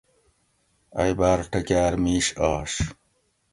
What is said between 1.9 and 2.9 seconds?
میش آش